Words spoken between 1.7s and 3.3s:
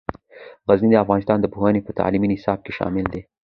په تعلیمي نصاب کې شامل دی.